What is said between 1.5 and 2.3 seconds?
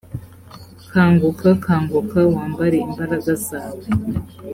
kanguka